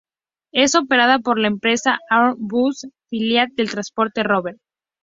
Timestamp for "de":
3.55-3.65